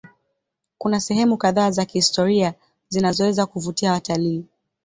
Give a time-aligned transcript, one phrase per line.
[0.77, 2.53] Kuna sehemu kadhaa za kihistoria
[2.89, 4.45] zinazoweza kuvutia watalii.